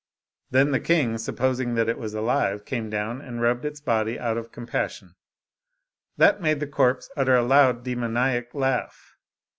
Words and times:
Then 0.49 0.71
the 0.71 0.79
king, 0.79 1.19
supposing 1.19 1.77
it 1.77 1.97
was 1.99 2.15
alive, 2.15 2.65
came 2.65 2.89
down 2.89 3.21
and 3.21 3.39
rubbed 3.39 3.65
its 3.65 3.79
body 3.79 4.17
out 4.19 4.35
of 4.35 4.51
compassion; 4.51 5.13
that 6.17 6.41
made 6.41 6.59
the 6.59 6.65
corpse 6.65 7.11
utter 7.15 7.35
a 7.35 7.43
loud 7.43 7.83
demoniac 7.83 8.55
laugh. 8.55 9.15